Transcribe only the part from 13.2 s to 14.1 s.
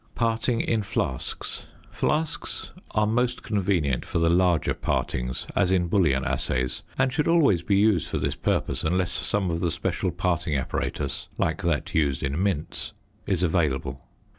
is available.